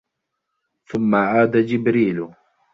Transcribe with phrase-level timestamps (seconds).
[0.85, 2.29] ثُمَّ عَادَ جِبْرِيلُ